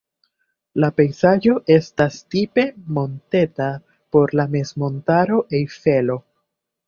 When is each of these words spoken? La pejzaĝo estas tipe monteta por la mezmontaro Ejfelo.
La 0.83 0.87
pejzaĝo 0.99 1.53
estas 1.73 2.17
tipe 2.35 2.63
monteta 2.97 3.67
por 4.17 4.33
la 4.39 4.47
mezmontaro 4.57 5.43
Ejfelo. 5.61 6.17